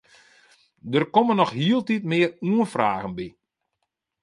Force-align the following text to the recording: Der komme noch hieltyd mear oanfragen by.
Der 0.91 1.05
komme 1.13 1.33
noch 1.39 1.53
hieltyd 1.59 2.03
mear 2.11 2.31
oanfragen 2.49 3.13
by. 3.17 3.27